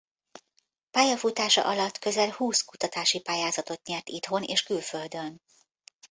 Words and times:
Pályafutása 0.91 1.65
alatt 1.67 1.97
közel 1.97 2.29
húsz 2.31 2.61
kutatási 2.65 3.21
pályázatot 3.21 3.85
nyert 3.87 4.09
itthon 4.09 4.43
és 4.43 4.63
külföldön. 4.63 5.41